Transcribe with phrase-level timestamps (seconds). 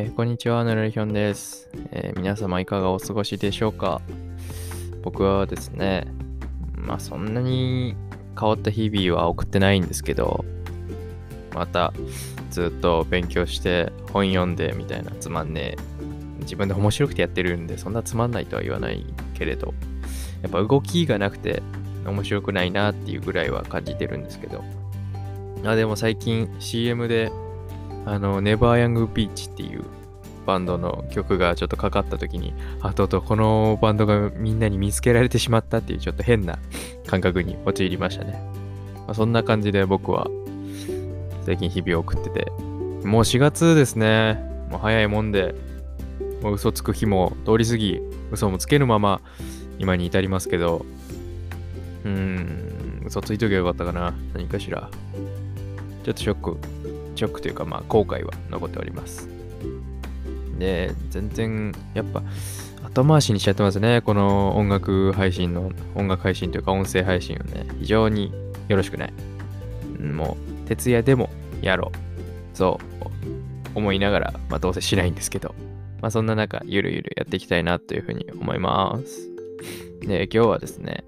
[0.00, 4.00] えー、こんにちは、ぬるひょんです、えー、皆様いかがお過ごしでしょうか？
[5.02, 6.06] 僕はですね、
[6.76, 7.96] まあそんなに
[8.38, 10.44] 変わった日々は送ってないんですけど、
[11.52, 11.92] また
[12.52, 16.42] ずっと勉強して本読んでみたいなつまんねえ。
[16.42, 19.74] 自分で面白くてやってるんで、そんなつまんないとは言わないけれど、
[20.42, 21.60] やっぱ動きがなくて
[22.06, 24.62] 面白くないなっていうぐらいは感じてるんですけど、
[25.64, 27.32] あ、でも最近 CM で
[28.08, 29.84] あの、ネバーヤングビーチっていう
[30.46, 36.58] バンドの曲がちょっとかかった時に、あととこのバンドがみんなに見つけられてしまったっていうちょっと変な
[37.06, 38.42] 感覚に陥りましたね。
[39.06, 40.26] まあ、そんな感じで僕は
[41.44, 42.50] 最近日々を送ってて、
[43.06, 44.42] もう4月ですね。
[44.70, 45.54] もう早いもんで、
[46.42, 48.00] もう嘘つく日も通り過ぎ、
[48.32, 49.20] 嘘もつけぬまま
[49.78, 50.86] 今に至りますけど、
[52.04, 54.14] うーん、嘘ついときゃよかったかな。
[54.32, 54.88] 何かしら。
[56.04, 56.56] ちょっとショック
[57.18, 59.28] ショックというか、まあ、後悔は残っております。
[60.58, 62.22] で、全然、やっぱ、
[62.84, 64.00] 後回しにしちゃってますね。
[64.02, 68.32] この音楽配信の、音楽配信というか音声配信をね、非常に
[68.68, 69.12] よろしくない。
[70.00, 72.56] もう、徹夜でもやろう。
[72.56, 72.80] そ
[73.74, 75.54] う思いながら、まあどうせしないんですけど、
[76.00, 79.28] まあそんな中、ゆるゆるやっていきたいなというふうに思います。
[80.00, 81.04] で、今日はですね、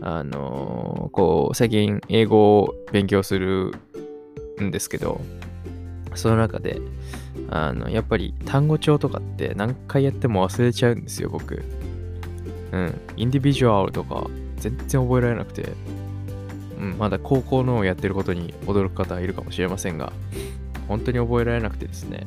[0.00, 3.72] あのー、こう、最近英語を勉強する
[4.60, 5.20] んですけど、
[6.14, 6.80] その中で、
[7.50, 11.62] あの、やっぱり単語帳とかって何回やっても忘れちゃうんですよ、僕。
[12.72, 13.00] うん。
[13.16, 15.72] インディビジュアルとか全然覚えられなくて、
[16.80, 20.12] うん、まだ高校のをやってることに驚く方はいるかもしれませんが、
[20.88, 22.26] 本当に覚えられなくてですね。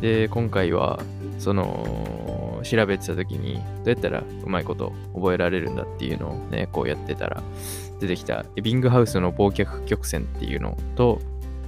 [0.00, 1.00] で、今回は、
[1.38, 7.42] その、調べてた時に、どうやったらうまいこと覚えられるんだっていうのをね、こうやってたら、
[8.00, 11.20] 出てきたエビングハウスの忘却曲線っていうのと、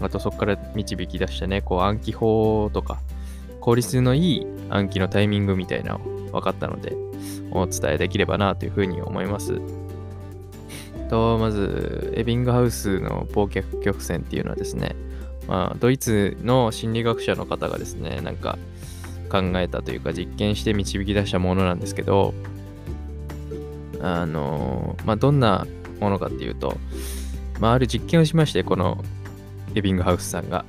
[0.00, 2.98] あとそこから導き出したね、こう暗記法とか、
[3.60, 5.98] 効率のいい暗記のタイミングみたいなの
[6.32, 6.94] 分かったので、
[7.50, 9.60] お伝えできればなというふうに思います。
[11.08, 14.96] と、まず、エビングハウスの忘却曲線っていうのはですね、
[15.48, 18.58] まあ、ドイツの心理学者の方がですね、なんか
[19.26, 22.34] 考えたというか実験して導き出したものなんですけど、
[24.00, 25.66] あの、まあ、どんな
[26.00, 26.76] ものかっていうと、
[27.60, 29.02] まあ、ある実験をしまして、この
[29.74, 30.64] エビングハウスさんが。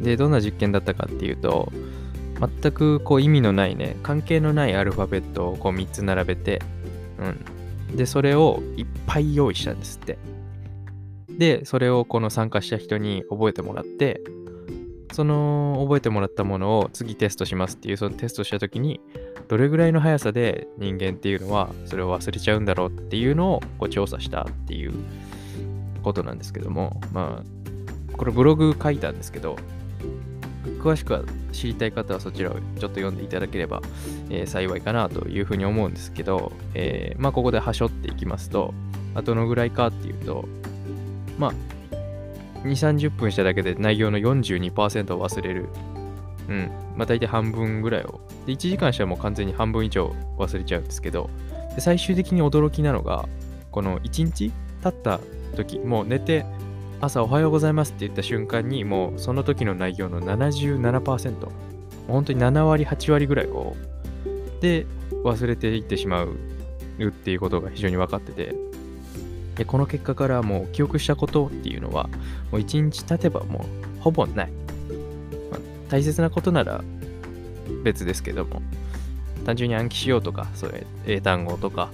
[0.00, 1.72] で、どんな実験だったかっていうと、
[2.38, 6.60] 全くこう意味のないね、関係のないアルファベットをこう3つ並べて、
[7.18, 7.96] うん。
[7.96, 10.18] で、それをいっぱい用意したんですって。
[11.30, 14.20] で、それをこの参加した人に覚えてもらって、
[15.12, 19.00] その覚えてもらったものを次テストしますっていう、そのテストした時に、
[19.48, 24.92] どれぐらいの速さで人間っていうのはそれを忘れちゃうんだろうっていうのをこう調査したっていう
[26.02, 29.56] ことなんですけども、まあ、これブログ書いたんですけど、
[30.80, 31.22] 詳しくは
[31.52, 33.82] 知りたい方はそちらをちょっと読んでいただければ、
[34.30, 38.74] えー、幸いかなというふうに思うんですけど、えー、まあここではしょっていきますと、
[39.14, 40.44] あどのぐらいかっていうと、
[41.38, 41.52] まあ、
[42.72, 45.68] 30分しただけで内容の42%を忘れる。
[46.48, 46.70] うん。
[46.96, 48.20] まあ大体半分ぐらいを。
[48.46, 51.28] で、1時間したらもう完全に半分以上忘れちゃうんですけど、
[51.74, 53.28] で最終的に驚きなのが、
[53.70, 55.20] この1日経った
[55.56, 56.46] 時、もう寝て、
[57.00, 61.48] 朝おはようございますって言った瞬間に、もうその時の内容の77%、
[62.08, 63.76] 本当に7割、8割ぐらいを、
[64.60, 64.86] で、
[65.24, 66.36] 忘れていってしまう
[67.04, 68.54] っていうことが非常に分かってて、
[69.56, 72.08] でこの結果からもう記憶したことっていうのは、
[72.52, 73.66] もう1日経てばも
[73.98, 74.50] うほぼない。
[75.50, 76.84] まあ、大切なことなら
[77.82, 78.62] 別ですけども、
[79.44, 81.90] 単純に暗記しようとか、そういう英単語とか、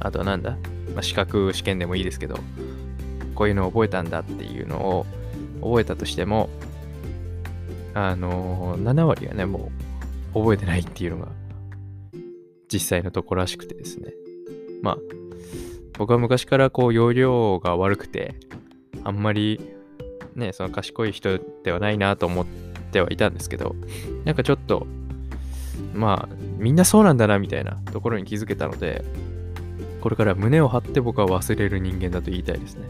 [0.00, 0.56] あとはなんだ、
[0.94, 2.38] まあ、資格試験でもいいですけど、
[3.34, 5.06] こういうのを覚えたんだっていうのを
[5.60, 6.48] 覚えたとしても、
[7.94, 9.70] あのー、7割はね、も
[10.34, 11.28] う覚えてないっていうのが
[12.72, 14.12] 実際のところらしくてですね。
[14.82, 14.98] まあ、
[15.98, 18.34] 僕は昔からこう容量が悪くて、
[19.04, 19.60] あんまり
[20.34, 22.46] ね、その賢い人ではないなと思っ
[22.92, 23.74] てはいたんですけど、
[24.24, 24.86] なんかちょっと、
[25.94, 29.04] まあ、みんなそうなんだなみたいなところに気づけたので、
[30.00, 32.88] これから胸を張って僕は忘れる人間だと言いたいですね。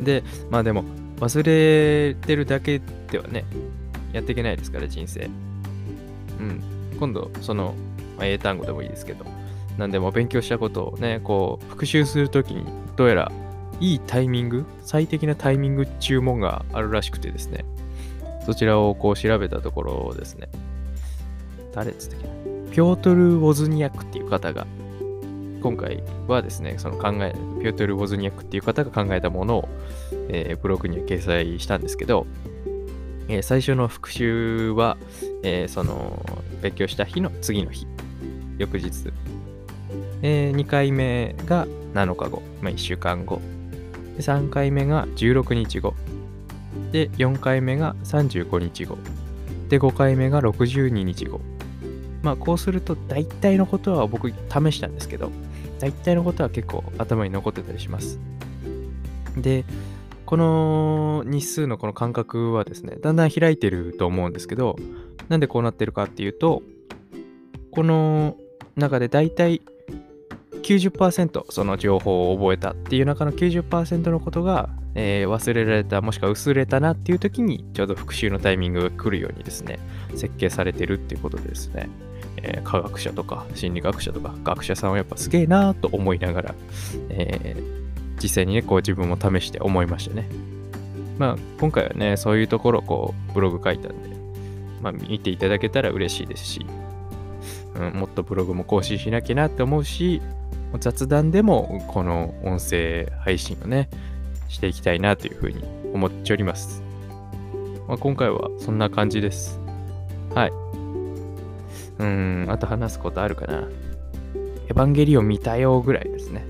[0.00, 0.84] で、まあでも、
[1.20, 3.44] 忘れてるだけではね、
[4.12, 5.28] やっていけないですから、人生。
[6.40, 6.62] うん。
[6.98, 7.74] 今度、その、
[8.20, 9.24] 英単語でもいいですけど、
[9.78, 12.64] 何でも勉強したことをね、こう、復習するときに、
[12.96, 13.32] どうやら、
[13.80, 17.64] いいタイミング、最適なタイミング注文があるらしくてですね、
[18.44, 20.48] そちらをこう調べたところですね、
[21.72, 22.26] 誰っつったっけ
[22.72, 24.66] ピョートル・ウォズニアックっていう方が
[25.60, 29.68] 今回はですね、その考え、ピョートル・ウォズニャックっていう方が考えたものを、
[30.28, 32.26] えー、ブログに掲載したんですけど、
[33.28, 34.96] えー、最初の復習は、
[35.42, 36.24] えー、その
[36.62, 37.86] 勉強した日の次の日、
[38.58, 39.12] 翌日。
[40.22, 43.40] えー、2回目が7日後、まあ、1週間後。
[44.16, 45.94] で3回目が16日後。
[46.92, 48.98] で、4回目が35日後。
[49.68, 51.40] で、5回目が62日後。
[52.22, 54.34] まあ、こうすると大体のことは僕試
[54.72, 55.30] したんですけど、
[55.78, 58.18] 大体のことは結構頭に残ってたりします。
[59.36, 59.64] で、
[60.26, 64.76] この日数のこの間隔はですね、だんだん開いてると思うんですけど、
[65.28, 66.62] なんでこうなってるかっていうと、
[67.70, 68.36] この
[68.76, 69.62] 中で大体
[70.68, 79.78] 90%その情報を覚えたっていう中の90%のことが、えー、忘れられたもしくは薄れたなっていう時にちょうど復習のタイミングが来るようにですね
[80.14, 81.88] 設計されてるっていうことでですね、
[82.36, 86.54] えー、科学者とか心理学者とか学者さんはやっぱすげえなーと思いながら、
[87.08, 90.28] えー、実際にねこう自分も試して思いましたね。
[91.16, 94.10] まあ今回はねそういうところこうブログ書いたんで
[94.82, 96.66] まあ見ていただけたら嬉しいですし
[97.74, 100.20] うん、もっとブログも更新しなきゃなって思うし、
[100.78, 103.88] 雑談でもこの音声配信をね、
[104.48, 106.82] していきたいなというふうに思っております。
[107.86, 109.58] まあ、今回はそんな感じです。
[110.34, 110.52] はい。
[111.98, 113.66] うん、あと話すことあるかな。
[114.68, 116.44] エヴァンゲリオン見たよぐらいですね。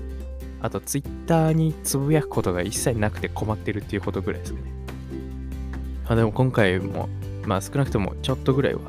[0.61, 4.71] あと、ツイッターにつぶやくことが一切なくて困ってるっていうことぐらいですかね。
[6.05, 7.07] あでも今回も、
[7.45, 8.81] まあ少なくともちょっとぐらいは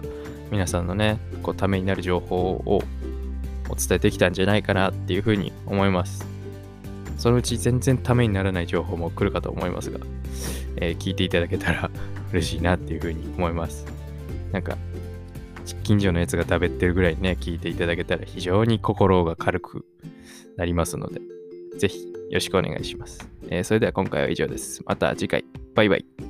[0.51, 2.37] 皆さんのね、こうためになる情報
[2.67, 2.83] を
[3.71, 6.27] お伝えできたんじゃないかなっていうふうに思います。
[7.21, 10.01] そのうち全然ためにならない情報も来るかと思いますが、
[10.77, 11.91] えー、聞いていただけたら
[12.33, 13.87] 嬉しいなっていうふうに思います。
[14.53, 14.79] なんか、
[15.85, 19.85] 近所のやつが食べてるぐらいね、聞いていただけたら非常に心が軽く
[20.57, 21.21] なりますので、
[21.77, 23.29] ぜひよろしくお願いします。
[23.49, 24.83] えー、それでは今回は以上です。
[24.87, 25.45] また次回、
[25.75, 26.30] バイバイ。